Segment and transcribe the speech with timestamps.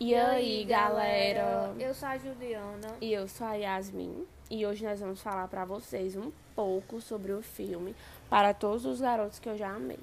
[0.00, 1.74] E, aí, galera?
[1.76, 2.96] Eu sou a Juliana.
[3.00, 4.28] E eu sou a Yasmin.
[4.48, 7.96] E hoje nós vamos falar para vocês um pouco sobre o filme
[8.30, 9.98] Para Todos os Garotos que eu já amei.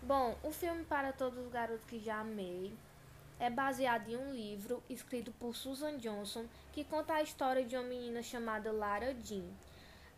[0.00, 2.72] Bom, o filme Para Todos os Garotos que já amei
[3.38, 7.84] é baseado em um livro escrito por Susan Johnson que conta a história de uma
[7.84, 9.44] menina chamada Lara Jean.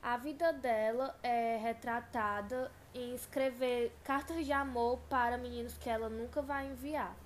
[0.00, 6.40] A vida dela é retratada em escrever cartas de amor para meninos que ela nunca
[6.40, 7.23] vai enviar.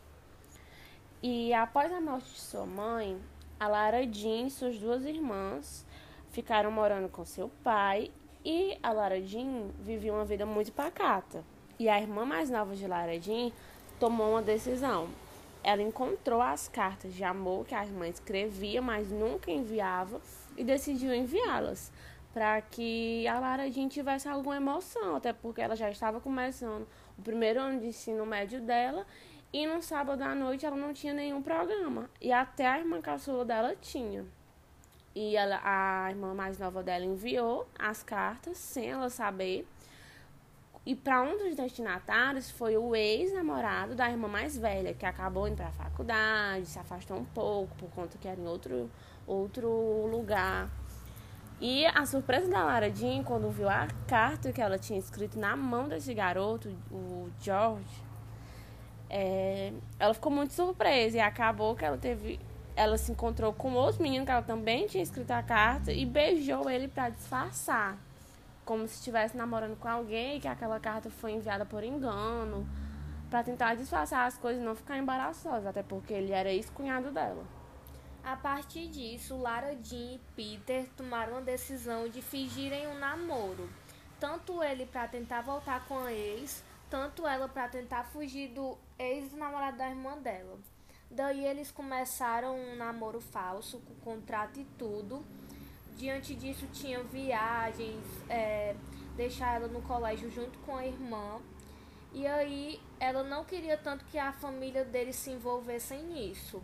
[1.21, 3.21] E após a morte de sua mãe,
[3.59, 5.85] a Lara Jean e suas duas irmãs
[6.31, 8.13] ficaram morando com seu pai
[8.45, 11.43] e a Lara Jean vivia uma vida muito pacata.
[11.77, 13.51] E a irmã mais nova de Lara Jean
[13.99, 15.09] tomou uma decisão.
[15.65, 20.21] Ela encontrou as cartas de amor que a irmã escrevia, mas nunca enviava,
[20.57, 21.91] e decidiu enviá-las
[22.33, 26.87] para que a Lara Jean tivesse alguma emoção, até porque ela já estava começando
[27.19, 29.05] o primeiro ano de ensino médio dela
[29.53, 32.11] e no sábado à noite ela não tinha nenhum programa.
[32.21, 34.27] E até a irmã caçula dela tinha.
[35.15, 39.67] E ela, a irmã mais nova dela enviou as cartas sem ela saber.
[40.85, 45.57] E para um dos destinatários foi o ex-namorado da irmã mais velha, que acabou indo
[45.57, 48.91] para a faculdade, se afastou um pouco por conta que era em outro,
[49.27, 49.69] outro
[50.07, 50.71] lugar.
[51.61, 55.57] E a surpresa da Lara Jean, quando viu a carta que ela tinha escrito na
[55.57, 58.08] mão desse garoto, o George,
[59.11, 62.39] é, ela ficou muito surpresa e acabou que ela teve.
[62.77, 66.71] Ela se encontrou com outro menino que ela também tinha escrito a carta e beijou
[66.71, 67.97] ele para disfarçar.
[68.65, 72.67] Como se estivesse namorando com alguém que aquela carta foi enviada por engano.
[73.31, 77.45] para tentar disfarçar as coisas e não ficar embaraçosa, até porque ele era ex-cunhado dela.
[78.25, 83.69] A partir disso, Lara Jean e Peter tomaram a decisão de fingirem um namoro.
[84.21, 89.79] Tanto ele para tentar voltar com a ex, tanto ela para tentar fugir do ex-namorado
[89.79, 90.59] da irmã dela.
[91.11, 95.25] Daí eles começaram um namoro falso, com contrato e tudo.
[95.97, 98.77] Diante disso tinha viagens, é,
[99.17, 101.41] deixar ela no colégio junto com a irmã.
[102.13, 106.63] E aí ela não queria tanto que a família dele se envolvessem nisso.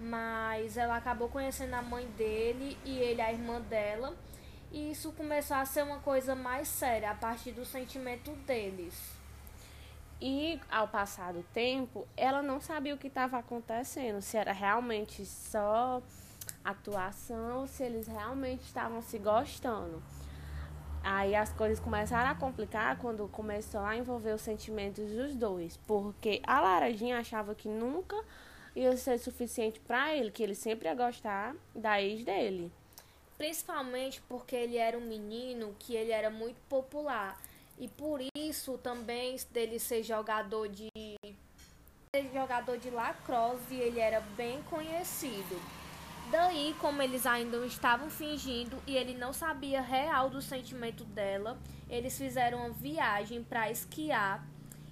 [0.00, 4.16] Mas ela acabou conhecendo a mãe dele e ele a irmã dela.
[4.72, 9.21] E isso começou a ser uma coisa mais séria a partir do sentimento deles.
[10.24, 15.26] E ao passar do tempo, ela não sabia o que estava acontecendo, se era realmente
[15.26, 16.00] só
[16.64, 20.00] atuação, se eles realmente estavam se gostando.
[21.02, 26.40] Aí as coisas começaram a complicar quando começou a envolver os sentimentos dos dois, porque
[26.46, 28.14] a Laradinha achava que nunca
[28.76, 32.70] ia ser suficiente para ele, que ele sempre ia gostar da ex dele.
[33.36, 37.36] Principalmente porque ele era um menino que ele era muito popular.
[37.82, 40.88] E por isso também dele ser jogador de
[42.32, 45.60] jogador de lacrosse, ele era bem conhecido.
[46.30, 51.58] Daí, como eles ainda estavam fingindo e ele não sabia real do sentimento dela,
[51.90, 54.46] eles fizeram uma viagem para esquiar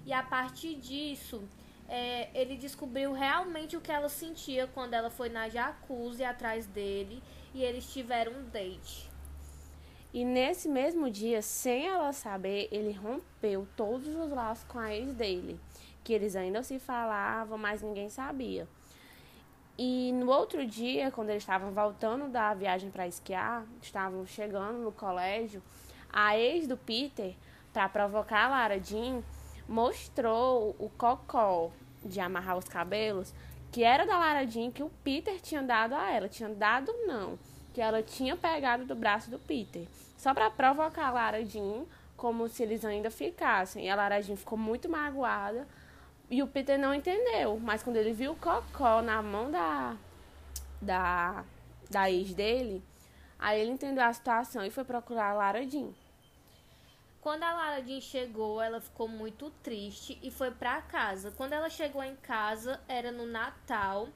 [0.05, 1.41] e a partir disso
[1.87, 7.23] é, ele descobriu realmente o que ela sentia quando ela foi na jacuzzi atrás dele
[7.53, 9.10] e eles tiveram um date.
[10.13, 15.13] E nesse mesmo dia, sem ela saber, ele rompeu todos os laços com a ex
[15.13, 15.57] dele,
[16.03, 18.67] que eles ainda se falavam, mas ninguém sabia.
[19.77, 24.91] E no outro dia, quando eles estavam voltando da viagem para esquiar, estavam chegando no
[24.91, 25.63] colégio,
[26.11, 27.33] a ex do Peter,
[27.71, 29.23] para provocar a Lara Jean,
[29.65, 31.71] mostrou o cocó
[32.03, 33.33] de amarrar os cabelos,
[33.71, 36.27] que era da Lara Jean, que o Peter tinha dado a ela.
[36.27, 37.39] Tinha dado, não
[37.73, 39.87] que ela tinha pegado do braço do Peter,
[40.17, 41.85] só para provocar a Lara Jean,
[42.17, 43.85] como se eles ainda ficassem.
[43.85, 45.67] E a Lara Jean ficou muito magoada
[46.29, 49.97] e o Peter não entendeu, mas quando ele viu o cocó na mão da
[50.81, 51.43] da
[51.89, 52.81] da ex dele,
[53.37, 55.89] aí ele entendeu a situação e foi procurar a Lara Jean.
[57.19, 61.31] Quando a Lara Jean chegou, ela ficou muito triste e foi para casa.
[61.31, 64.07] Quando ela chegou em casa, era no Natal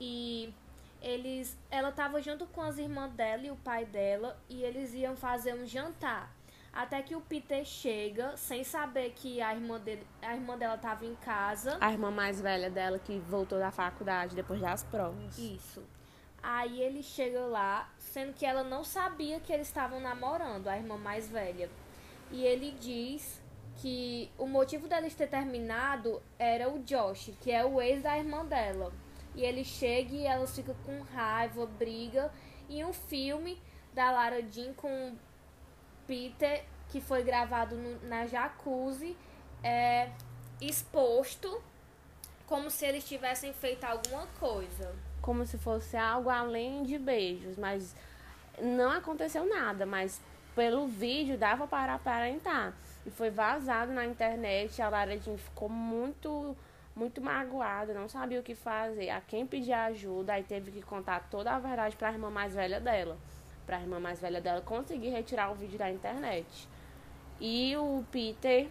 [0.00, 0.54] e
[1.02, 5.16] eles ela estava junto com as irmãs dela e o pai dela e eles iam
[5.16, 6.34] fazer um jantar.
[6.72, 11.04] Até que o Peter chega, sem saber que a irmã, dele, a irmã dela estava
[11.04, 11.78] em casa.
[11.80, 15.36] A irmã mais velha dela que voltou da faculdade depois das provas.
[15.38, 15.82] Isso.
[16.42, 20.96] Aí ele chega lá, sendo que ela não sabia que eles estavam namorando, a irmã
[20.96, 21.68] mais velha.
[22.30, 23.42] E ele diz
[23.76, 28.44] que o motivo deles ter terminado era o Josh, que é o ex da irmã
[28.44, 28.92] dela
[29.38, 32.28] e ele chega e elas ficam com raiva, briga.
[32.68, 33.56] E um filme
[33.94, 35.14] da Lara Jean com
[36.08, 39.16] Peter, que foi gravado no, na jacuzzi,
[39.62, 40.10] é
[40.60, 41.62] exposto
[42.46, 44.92] Como se eles tivessem feito alguma coisa.
[45.22, 47.94] Como se fosse algo além de beijos, mas
[48.60, 50.20] não aconteceu nada, mas
[50.56, 52.72] pelo vídeo dava para aparentar.
[53.06, 56.56] E foi vazado na internet, a Lara Jean ficou muito
[56.98, 61.28] muito magoada, não sabia o que fazer, a quem pedir ajuda, aí teve que contar
[61.30, 63.16] toda a verdade para a irmã mais velha dela,
[63.64, 66.68] para a irmã mais velha dela conseguir retirar o vídeo da internet.
[67.40, 68.68] E o Peter,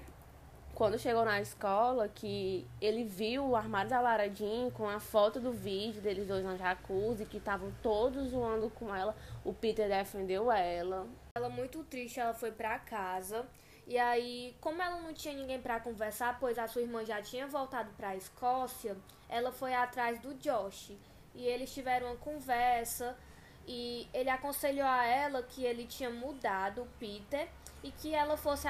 [0.76, 5.40] quando chegou na escola, que ele viu o armário da Lara Jean com a foto
[5.40, 9.16] do vídeo deles dois na jacuzzi, que estavam todos zoando com ela,
[9.46, 11.08] o Peter defendeu ela.
[11.38, 13.46] Ela muito triste, ela foi para casa
[13.88, 17.48] e aí, como ela não tinha ninguém para conversar, pois a sua irmã já tinha
[17.48, 18.98] voltado para a Escócia,
[19.30, 20.92] ela foi atrás do Josh.
[21.34, 23.18] E eles tiveram uma conversa
[23.66, 27.48] e ele aconselhou a ela que ele tinha mudado o Peter
[27.82, 28.68] e que ela fosse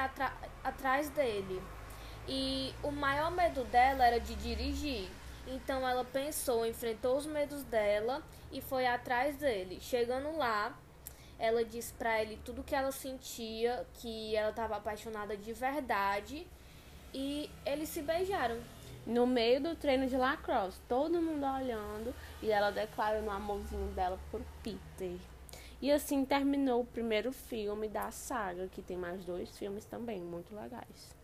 [0.62, 1.60] atrás dele.
[2.28, 5.10] E o maior medo dela era de dirigir.
[5.48, 8.22] Então ela pensou, enfrentou os medos dela
[8.52, 9.80] e foi atrás dele.
[9.80, 10.78] Chegando lá,
[11.38, 16.46] ela disse para ele tudo que ela sentia, que ela estava apaixonada de verdade,
[17.14, 18.58] e eles se beijaram.
[19.06, 24.18] No meio do treino de lacrosse, todo mundo olhando, e ela declarando o amorzinho dela
[24.30, 25.16] por Peter.
[25.80, 30.54] E assim terminou o primeiro filme da saga, que tem mais dois filmes também muito
[30.54, 31.17] legais.